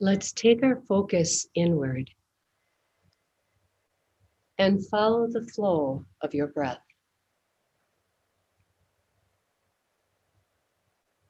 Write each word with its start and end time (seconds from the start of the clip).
let's 0.00 0.32
take 0.32 0.62
our 0.62 0.80
focus 0.88 1.46
inward 1.54 2.10
and 4.58 4.86
follow 4.88 5.26
the 5.26 5.46
flow 5.54 6.04
of 6.22 6.34
your 6.34 6.48
breath. 6.48 6.80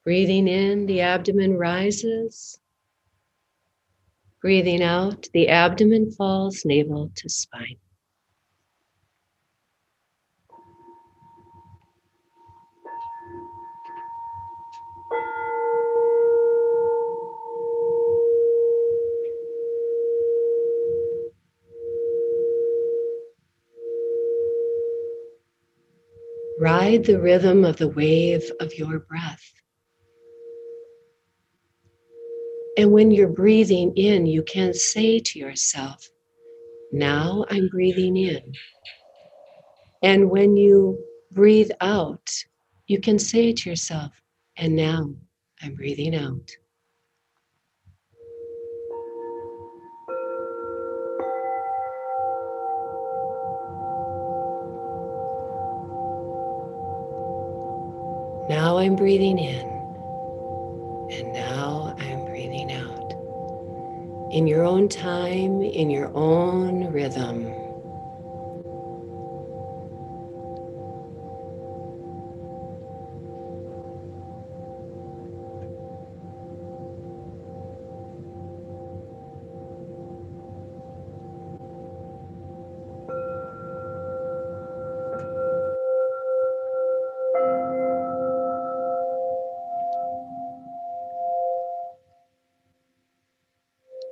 Breathing 0.04 0.48
in, 0.48 0.86
the 0.86 1.00
abdomen 1.00 1.56
rises. 1.56 2.58
Breathing 4.40 4.82
out, 4.82 5.28
the 5.34 5.48
abdomen 5.48 6.10
falls 6.12 6.64
navel 6.64 7.10
to 7.16 7.28
spine. 7.28 7.76
Ride 26.60 27.06
the 27.06 27.18
rhythm 27.18 27.64
of 27.64 27.78
the 27.78 27.88
wave 27.88 28.42
of 28.60 28.74
your 28.74 28.98
breath. 28.98 29.50
And 32.76 32.92
when 32.92 33.10
you're 33.10 33.28
breathing 33.28 33.96
in, 33.96 34.26
you 34.26 34.42
can 34.42 34.74
say 34.74 35.20
to 35.20 35.38
yourself, 35.38 36.06
Now 36.92 37.46
I'm 37.48 37.68
breathing 37.68 38.14
in. 38.18 38.52
And 40.02 40.30
when 40.30 40.54
you 40.54 41.02
breathe 41.32 41.70
out, 41.80 42.30
you 42.88 43.00
can 43.00 43.18
say 43.18 43.54
to 43.54 43.70
yourself, 43.70 44.12
And 44.58 44.76
now 44.76 45.14
I'm 45.62 45.74
breathing 45.74 46.14
out. 46.14 46.46
Now 58.50 58.78
I'm 58.78 58.96
breathing 58.96 59.38
in, 59.38 59.64
and 61.12 61.32
now 61.32 61.94
I'm 62.00 62.24
breathing 62.24 62.72
out. 62.72 63.12
In 64.32 64.48
your 64.48 64.64
own 64.64 64.88
time, 64.88 65.62
in 65.62 65.88
your 65.88 66.10
own 66.16 66.92
rhythm. 66.92 67.46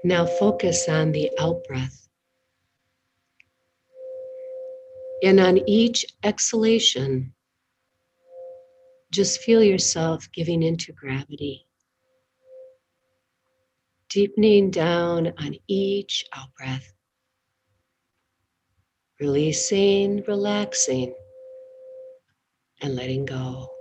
Now 0.04 0.26
focus 0.26 0.88
on 0.88 1.12
the 1.12 1.30
out 1.38 1.64
breath. 1.64 2.08
And 5.22 5.40
on 5.40 5.58
each 5.68 6.06
exhalation, 6.22 7.34
just 9.10 9.40
feel 9.40 9.62
yourself 9.62 10.28
giving 10.32 10.62
into 10.62 10.92
gravity. 10.92 11.66
Deepening 14.08 14.70
down 14.70 15.32
on 15.38 15.56
each 15.66 16.24
out 16.34 16.54
breath. 16.56 16.92
Releasing, 19.20 20.22
relaxing, 20.28 21.12
and 22.80 22.94
letting 22.94 23.24
go. 23.24 23.77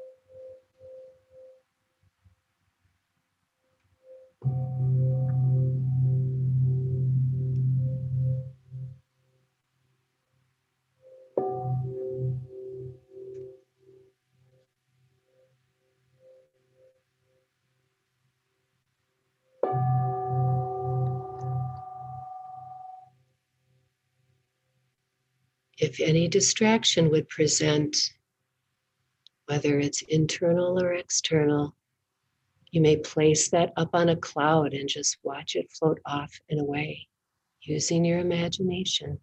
If 25.99 26.07
any 26.07 26.27
distraction 26.27 27.09
would 27.09 27.27
present, 27.29 27.95
whether 29.45 29.79
it's 29.79 30.03
internal 30.03 30.81
or 30.81 30.93
external, 30.93 31.75
you 32.71 32.81
may 32.81 32.97
place 32.97 33.49
that 33.49 33.71
up 33.77 33.89
on 33.93 34.09
a 34.09 34.15
cloud 34.15 34.73
and 34.73 34.89
just 34.89 35.17
watch 35.23 35.55
it 35.55 35.71
float 35.71 35.99
off 36.05 36.31
and 36.49 36.59
away 36.59 37.07
using 37.61 38.05
your 38.05 38.19
imagination. 38.19 39.19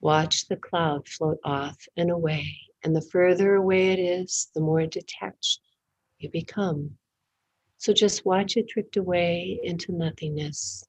Watch 0.00 0.48
the 0.48 0.56
cloud 0.56 1.06
float 1.08 1.38
off 1.44 1.76
and 1.96 2.10
away, 2.10 2.56
and 2.82 2.94
the 2.94 3.02
further 3.02 3.54
away 3.54 3.88
it 3.88 3.98
is, 3.98 4.48
the 4.54 4.60
more 4.60 4.86
detached 4.86 5.60
you 6.18 6.30
become. 6.30 6.90
So 7.78 7.92
just 7.92 8.24
watch 8.24 8.56
it 8.56 8.68
drift 8.68 8.96
away 8.96 9.60
into 9.62 9.92
nothingness. 9.92 10.84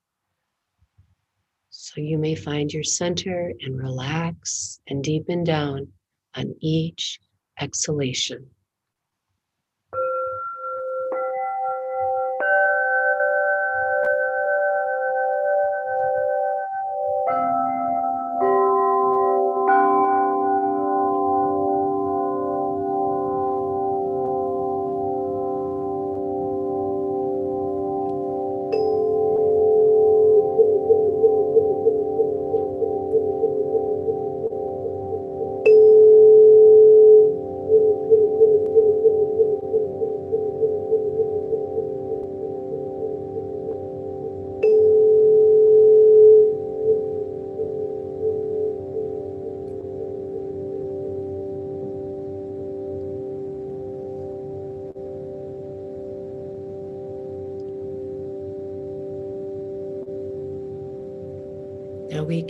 So 1.88 2.02
you 2.02 2.18
may 2.18 2.36
find 2.36 2.74
your 2.74 2.84
center 2.84 3.54
and 3.62 3.78
relax 3.78 4.82
and 4.90 5.02
deepen 5.02 5.46
down 5.46 5.88
on 6.36 6.54
each 6.60 7.18
exhalation. 7.62 8.50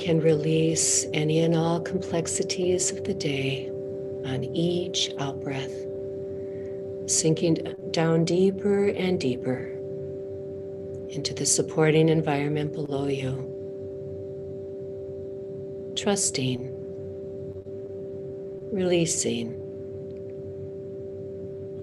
Can 0.07 0.21
release 0.21 1.05
any 1.13 1.39
and 1.39 1.53
all 1.53 1.81
complexities 1.81 2.91
of 2.93 3.03
the 3.03 3.13
day 3.13 3.69
on 4.23 4.41
each 4.55 5.11
out 5.19 5.41
breath, 5.41 5.85
sinking 7.07 7.55
down 7.91 8.23
deeper 8.23 8.87
and 8.87 9.19
deeper 9.19 9.69
into 11.09 11.33
the 11.33 11.45
supporting 11.45 12.07
environment 12.07 12.71
below 12.71 13.07
you. 13.07 13.33
Trusting, 15.97 16.71
releasing, 18.71 19.61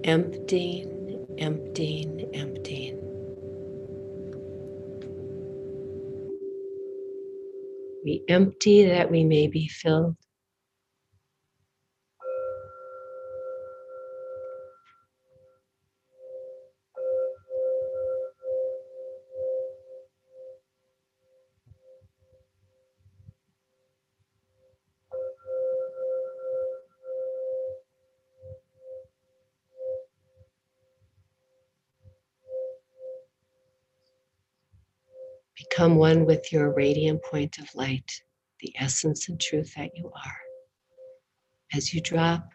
emptying, 0.03 1.27
emptying, 1.37 2.27
emptying. 2.33 3.14
We 8.05 8.23
empty 8.29 8.85
that 8.85 9.11
we 9.11 9.25
may 9.25 9.47
be 9.47 9.67
filled. 9.67 10.15
Become 35.85 35.99
one 35.99 36.25
with 36.25 36.51
your 36.51 36.73
radiant 36.73 37.21
point 37.21 37.59
of 37.59 37.69
light, 37.75 38.11
the 38.59 38.73
essence 38.79 39.29
and 39.29 39.39
truth 39.39 39.75
that 39.75 39.95
you 39.95 40.07
are. 40.07 40.37
As 41.73 41.93
you 41.93 42.01
drop 42.01 42.49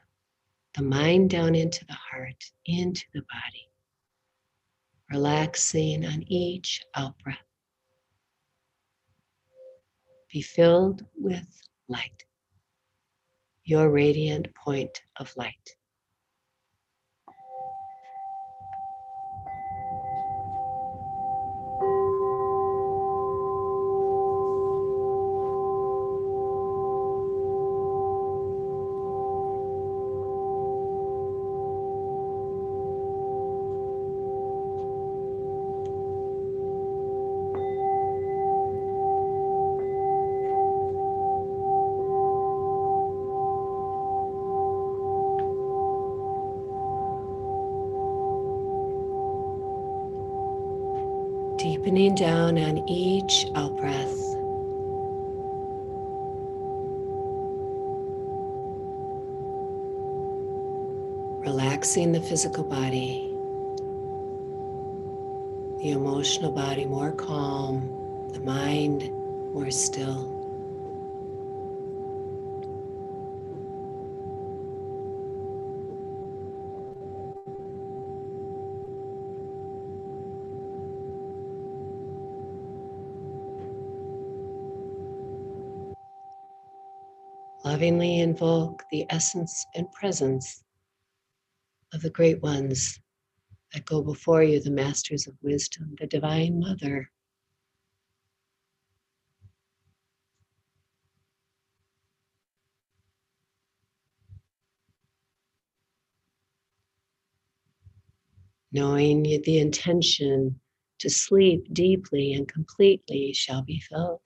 the 0.75 0.83
mind 0.83 1.31
down 1.31 1.55
into 1.55 1.85
the 1.85 1.95
heart, 1.95 2.43
into 2.67 3.05
the 3.15 3.21
body, 3.21 3.69
relaxing 5.13 6.05
on 6.05 6.25
each 6.27 6.83
out 6.97 7.17
breath. 7.23 7.39
Be 10.33 10.43
filled 10.43 11.07
with 11.17 11.47
light, 11.89 12.25
your 13.63 13.91
radiant 13.91 14.53
point 14.57 15.03
of 15.21 15.33
light. 15.37 15.77
Deepening 51.91 52.15
down 52.15 52.57
on 52.57 52.89
each 52.89 53.47
out 53.57 53.77
breath. 53.77 54.17
Relaxing 61.45 62.13
the 62.13 62.21
physical 62.21 62.63
body, 62.63 63.35
the 65.83 65.91
emotional 65.91 66.53
body 66.53 66.85
more 66.85 67.11
calm, 67.11 67.91
the 68.35 68.39
mind 68.39 69.11
more 69.53 69.73
still. 69.73 70.40
Lovingly 87.81 88.21
invoke 88.21 88.83
the 88.91 89.07
essence 89.09 89.65
and 89.75 89.91
presence 89.93 90.63
of 91.95 92.03
the 92.03 92.11
great 92.11 92.43
ones 92.43 93.01
that 93.73 93.87
go 93.87 94.03
before 94.03 94.43
you, 94.43 94.61
the 94.61 94.71
masters 94.71 95.27
of 95.27 95.33
wisdom, 95.41 95.95
the 95.99 96.07
Divine 96.07 96.61
Mother. 96.61 97.11
Knowing 108.73 109.23
the 109.23 109.59
intention 109.59 110.61
to 110.99 111.09
sleep 111.09 111.67
deeply 111.73 112.35
and 112.35 112.47
completely 112.47 113.33
shall 113.33 113.63
be 113.63 113.81
felt. 113.89 114.21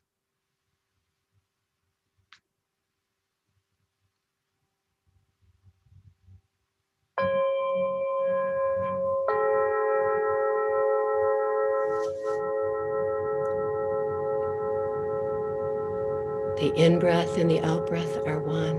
The 16.64 16.74
in 16.76 16.98
breath 16.98 17.36
and 17.36 17.50
the 17.50 17.60
out 17.60 17.86
breath 17.86 18.16
are 18.26 18.40
one. 18.40 18.78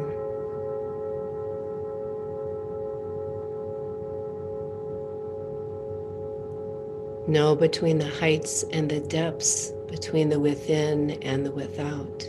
Know 7.31 7.55
between 7.55 7.99
the 7.99 8.07
heights 8.07 8.63
and 8.71 8.89
the 8.89 9.01
depths, 9.01 9.71
between 9.85 10.29
the 10.29 10.39
within 10.39 11.11
and 11.21 11.45
the 11.45 11.51
without. 11.51 12.27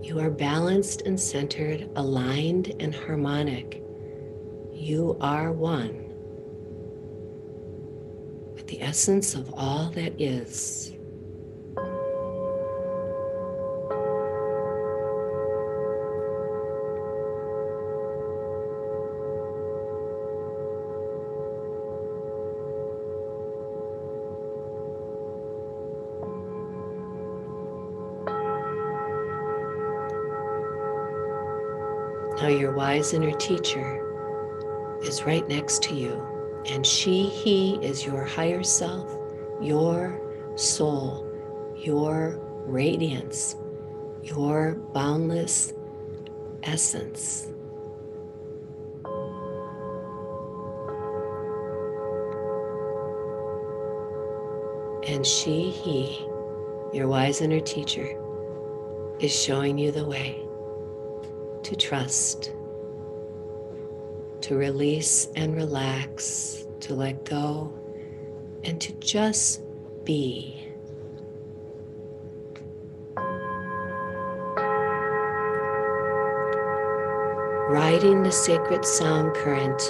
You 0.00 0.20
are 0.20 0.30
balanced 0.30 1.02
and 1.02 1.18
centered, 1.18 1.90
aligned 1.96 2.72
and 2.78 2.94
harmonic. 2.94 3.82
You 4.72 5.16
are 5.20 5.50
one 5.50 6.04
with 8.54 8.68
the 8.68 8.80
essence 8.80 9.34
of 9.34 9.52
all 9.54 9.90
that 9.96 10.20
is. 10.20 10.94
Wise 33.02 33.14
inner 33.14 33.32
teacher 33.32 35.00
is 35.02 35.24
right 35.24 35.48
next 35.48 35.82
to 35.82 35.92
you, 35.92 36.24
and 36.66 36.86
she, 36.86 37.24
he 37.24 37.74
is 37.82 38.06
your 38.06 38.22
higher 38.22 38.62
self, 38.62 39.18
your 39.60 40.20
soul, 40.54 41.26
your 41.76 42.38
radiance, 42.64 43.56
your 44.22 44.76
boundless 44.94 45.72
essence. 46.62 47.48
And 55.08 55.26
she, 55.26 55.70
he, 55.70 56.24
your 56.96 57.08
wise 57.08 57.40
inner 57.40 57.58
teacher, 57.58 58.16
is 59.18 59.34
showing 59.34 59.76
you 59.76 59.90
the 59.90 60.04
way 60.04 60.40
to 61.64 61.74
trust, 61.74 62.54
to 64.42 64.56
release 64.56 65.28
and 65.36 65.54
relax, 65.56 66.66
to 66.80 66.94
let 66.94 67.24
go, 67.24 67.72
and 68.64 68.80
to 68.80 68.92
just 68.94 69.62
be. 70.04 70.68
Riding 77.68 78.22
the 78.22 78.32
sacred 78.32 78.84
sound 78.84 79.34
current 79.34 79.80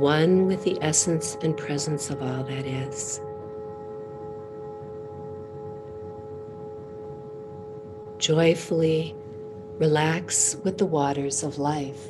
one 0.00 0.46
with 0.46 0.64
the 0.64 0.78
essence 0.80 1.36
and 1.42 1.54
presence 1.56 2.08
of 2.08 2.22
all 2.22 2.42
that 2.42 2.66
is. 2.66 3.20
Joyfully 8.20 9.14
relax 9.78 10.56
with 10.62 10.78
the 10.78 10.86
waters 10.86 11.42
of 11.42 11.58
life. 11.58 12.08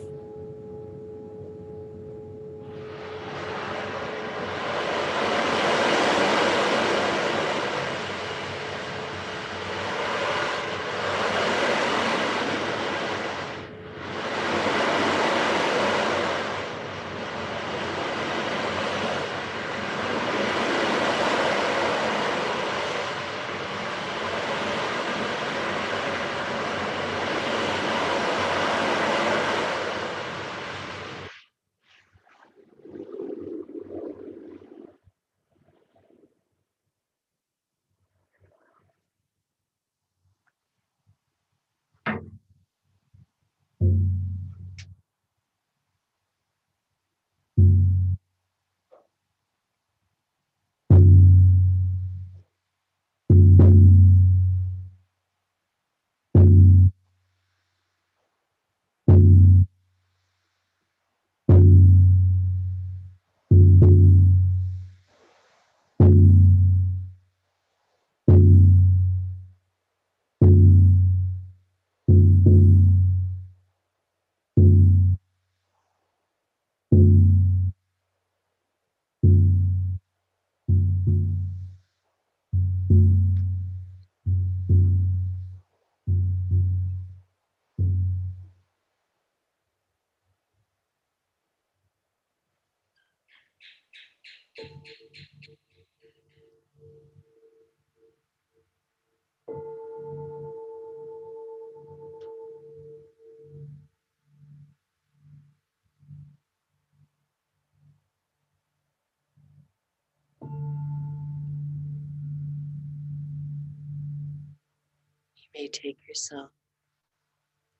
May 115.54 115.68
take 115.68 115.98
yourself 116.06 116.50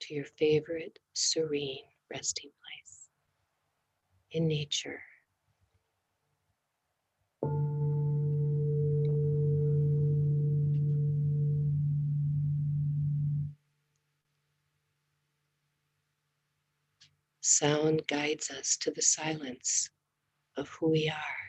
to 0.01 0.15
your 0.15 0.25
favorite 0.25 0.99
serene 1.13 1.85
resting 2.11 2.51
place 2.51 3.09
in 4.33 4.49
nature. 4.49 5.01
Sound 17.43 18.07
guides 18.07 18.51
us 18.51 18.77
to 18.77 18.91
the 18.91 19.03
silence 19.03 19.91
of 20.57 20.69
who 20.69 20.91
we 20.91 21.09
are. 21.09 21.40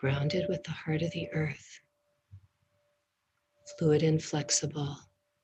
Grounded 0.00 0.46
with 0.48 0.64
the 0.64 0.70
heart 0.70 1.02
of 1.02 1.10
the 1.10 1.28
earth, 1.34 1.78
fluid 3.78 4.02
and 4.02 4.22
flexible 4.22 4.96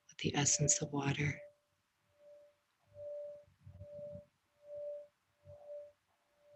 with 0.08 0.16
the 0.22 0.34
essence 0.34 0.80
of 0.80 0.90
water. 0.92 1.38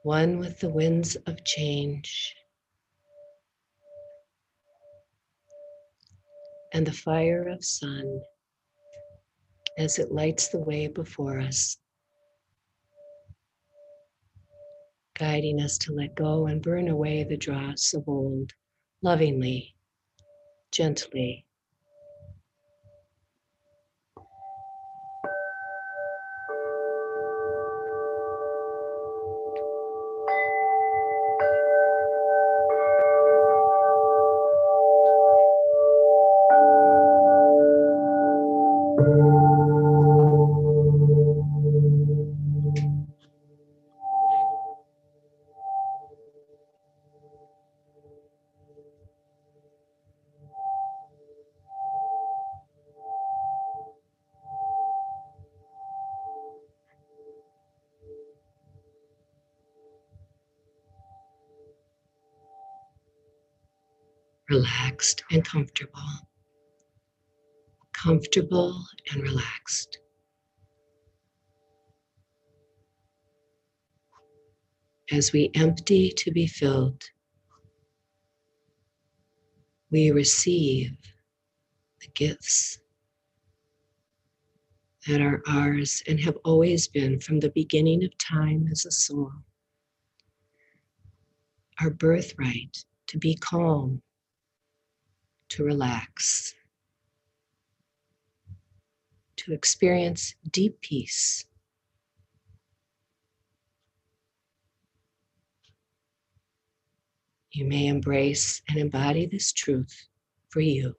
One 0.02 0.38
with 0.38 0.58
the 0.60 0.70
winds 0.70 1.16
of 1.26 1.44
change 1.44 2.34
and 6.72 6.86
the 6.86 6.92
fire 6.92 7.48
of 7.48 7.62
sun 7.62 8.22
as 9.76 9.98
it 9.98 10.10
lights 10.10 10.48
the 10.48 10.58
way 10.58 10.86
before 10.86 11.38
us. 11.38 11.76
Guiding 15.20 15.60
us 15.60 15.76
to 15.76 15.92
let 15.92 16.14
go 16.14 16.46
and 16.46 16.62
burn 16.62 16.88
away 16.88 17.22
the 17.24 17.36
dross 17.36 17.92
of 17.92 18.08
old, 18.08 18.50
lovingly, 19.02 19.74
gently. 20.72 21.44
Relaxed 64.60 65.24
and 65.30 65.44
comfortable. 65.44 66.10
Comfortable 67.92 68.84
and 69.10 69.22
relaxed. 69.22 69.98
As 75.10 75.32
we 75.32 75.50
empty 75.54 76.12
to 76.18 76.30
be 76.30 76.46
filled, 76.46 77.02
we 79.90 80.10
receive 80.10 80.96
the 82.00 82.08
gifts 82.14 82.78
that 85.06 85.20
are 85.20 85.42
ours 85.48 86.02
and 86.06 86.20
have 86.20 86.36
always 86.44 86.86
been 86.86 87.18
from 87.18 87.40
the 87.40 87.50
beginning 87.54 88.04
of 88.04 88.16
time 88.18 88.68
as 88.70 88.84
a 88.84 88.90
soul. 88.90 89.32
Our 91.80 91.90
birthright 91.90 92.84
to 93.08 93.18
be 93.18 93.34
calm, 93.36 94.02
to 95.50 95.64
relax, 95.64 96.54
to 99.36 99.52
experience 99.52 100.34
deep 100.50 100.80
peace. 100.80 101.44
You 107.52 107.64
may 107.64 107.88
embrace 107.88 108.62
and 108.68 108.78
embody 108.78 109.26
this 109.26 109.52
truth 109.52 110.08
for 110.50 110.60
you. 110.60 110.94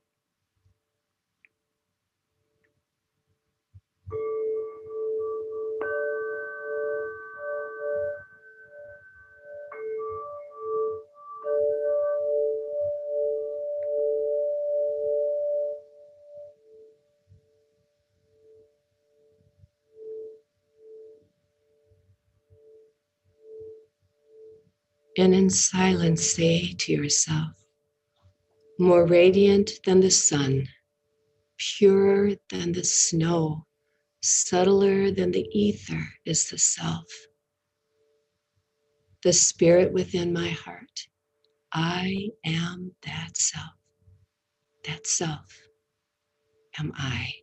And 25.21 25.35
in 25.35 25.51
silence 25.51 26.31
say 26.31 26.73
to 26.79 26.91
yourself, 26.91 27.51
more 28.79 29.05
radiant 29.05 29.69
than 29.85 29.99
the 29.99 30.09
sun, 30.09 30.67
purer 31.59 32.31
than 32.49 32.71
the 32.71 32.83
snow, 32.83 33.67
subtler 34.23 35.11
than 35.11 35.29
the 35.31 35.47
ether 35.51 36.03
is 36.25 36.49
the 36.49 36.57
self. 36.57 37.05
The 39.21 39.31
spirit 39.31 39.93
within 39.93 40.33
my 40.33 40.49
heart. 40.49 41.07
I 41.71 42.29
am 42.43 42.93
that 43.05 43.37
self. 43.37 43.77
That 44.85 45.05
self 45.05 45.55
am 46.79 46.93
I. 46.95 47.40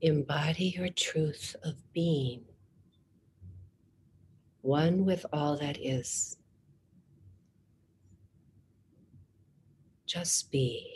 embody 0.00 0.74
your 0.76 0.88
truth 0.88 1.56
of 1.64 1.74
being, 1.92 2.44
one 4.62 5.04
with 5.04 5.24
all 5.32 5.56
that 5.56 5.78
is. 5.80 6.36
Just 10.06 10.50
be. 10.50 10.95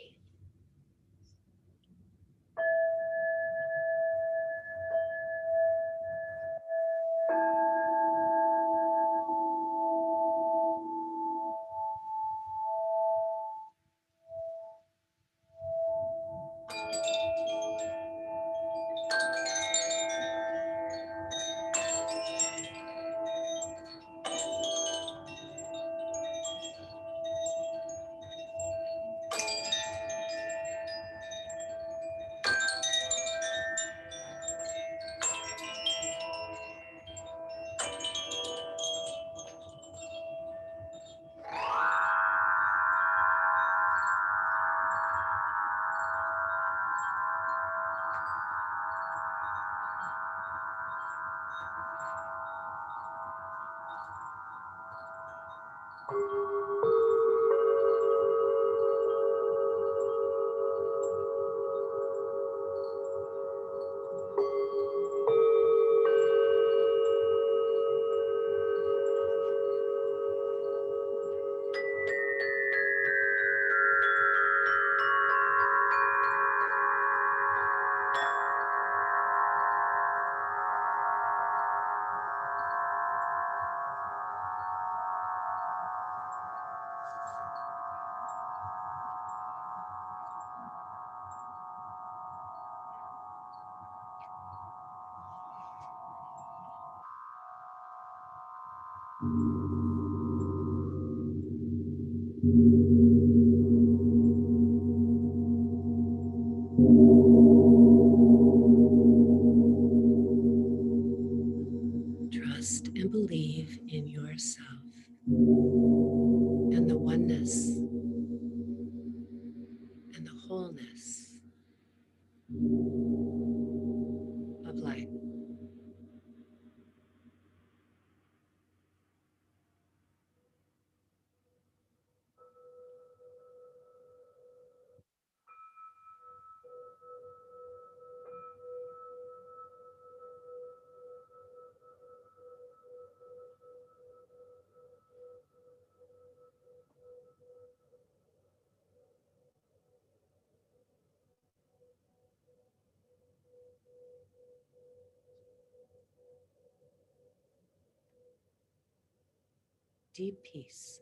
Deep 160.20 160.42
peace. 160.52 161.00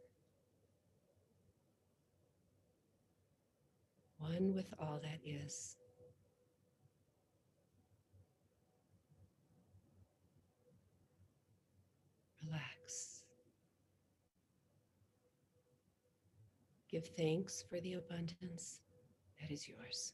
One 4.18 4.54
with 4.54 4.72
all 4.78 5.00
that 5.02 5.18
is. 5.26 5.74
Relax. 12.46 13.24
Give 16.88 17.04
thanks 17.16 17.64
for 17.68 17.80
the 17.80 17.94
abundance 17.94 18.78
that 19.40 19.50
is 19.50 19.68
yours. 19.68 20.12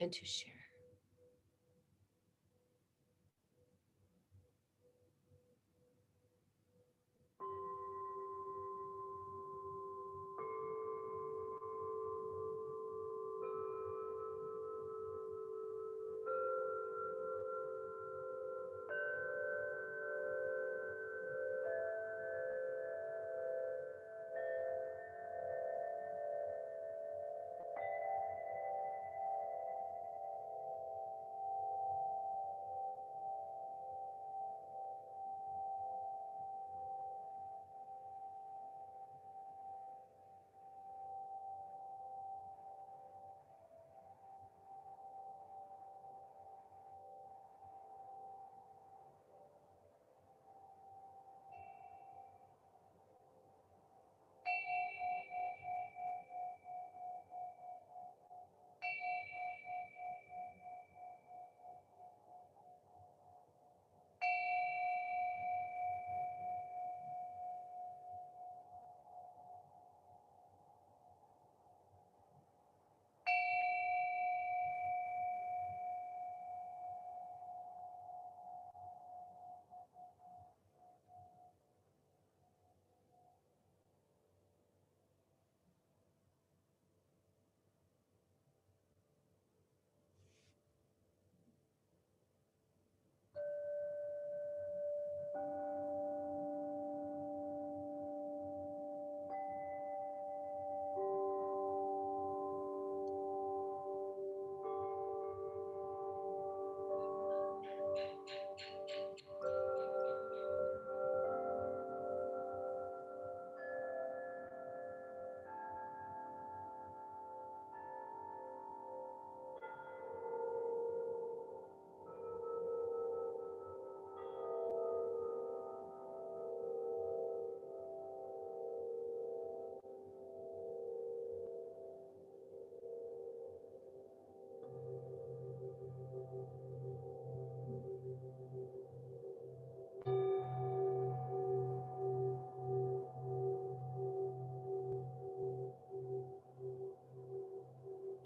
And 0.00 0.10
to 0.10 0.24
share. 0.24 0.51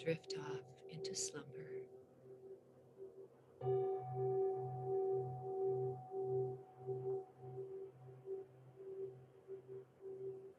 Drift 0.06 0.34
off 0.38 0.60
into 0.92 1.16
slumber. 1.16 1.66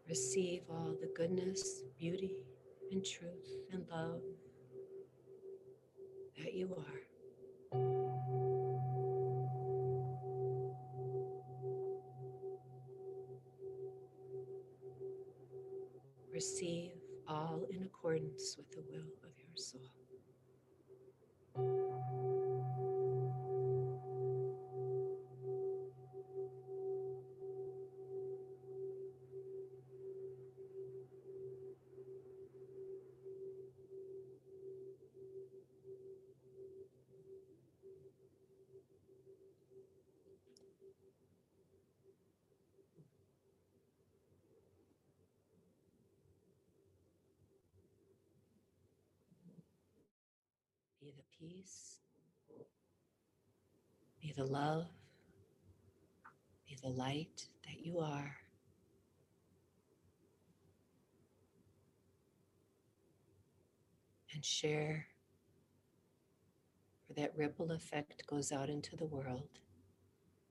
Receive 0.10 0.63
all 0.69 0.93
the 0.99 1.10
goodness, 1.15 1.83
beauty, 1.97 2.36
and 2.91 3.05
truth 3.05 3.31
and 3.71 3.86
love 3.89 4.19
that 6.38 6.53
you 6.53 6.75
are. 6.75 6.99
Receive 16.33 16.96
all 17.27 17.65
in 17.69 17.83
accordance 17.83 18.55
with 18.57 18.71
the 18.71 18.81
will 18.89 19.11
of 19.23 19.31
your 19.37 19.55
soul. 19.55 20.07
Peace, 51.58 51.98
be 54.22 54.34
the 54.36 54.46
love, 54.46 54.88
be 56.67 56.78
the 56.82 56.89
light 56.89 57.48
that 57.65 57.86
you 57.86 58.00
are. 58.00 58.36
And 64.34 64.46
share, 64.46 65.08
for 67.08 67.13
that 67.13 67.34
ripple 67.36 67.72
effect 67.72 68.28
goes 68.28 68.52
out 68.52 68.70
into 68.70 68.96
the 68.96 69.06
world, 69.06 69.50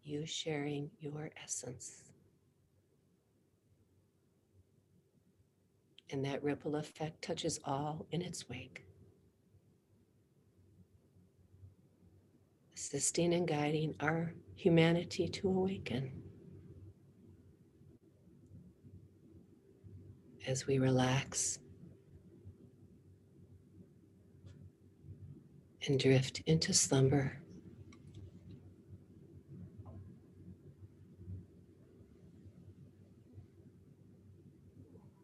you 0.02 0.26
sharing 0.26 0.90
your 0.98 1.30
essence. 1.42 2.02
And 6.10 6.24
that 6.24 6.42
ripple 6.42 6.76
effect 6.76 7.22
touches 7.22 7.60
all 7.64 8.06
in 8.10 8.22
its 8.22 8.48
wake. 8.48 8.86
Assisting 12.86 13.34
and 13.34 13.48
guiding 13.48 13.92
our 13.98 14.32
humanity 14.54 15.26
to 15.26 15.48
awaken. 15.48 16.12
As 20.46 20.68
we 20.68 20.78
relax 20.78 21.58
and 25.88 25.98
drift 25.98 26.42
into 26.46 26.72
slumber. 26.72 27.40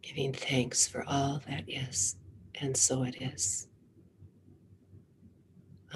Giving 0.01 0.33
thanks 0.33 0.85
for 0.85 1.05
all 1.07 1.41
that 1.47 1.63
is, 1.67 2.17
and 2.55 2.75
so 2.75 3.03
it 3.03 3.15
is. 3.21 3.69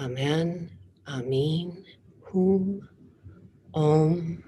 Amen. 0.00 0.77
Amin, 1.08 1.84
Hum, 2.32 2.86
Om, 3.72 4.42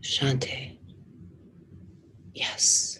Shanti. 0.00 0.78
Yes. 2.34 2.97